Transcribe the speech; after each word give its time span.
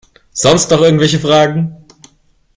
Sonst 0.33 0.71
noch 0.71 0.81
irgendwelche 0.81 1.19
Fragen? 1.19 1.77